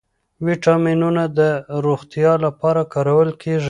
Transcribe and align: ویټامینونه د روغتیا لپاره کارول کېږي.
ویټامینونه 0.45 1.23
د 1.39 1.39
روغتیا 1.85 2.31
لپاره 2.45 2.81
کارول 2.93 3.29
کېږي. 3.41 3.59